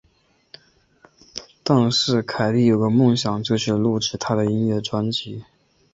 [1.63, 5.43] 但是凯蒂有个梦想就是录制她的音乐专辑。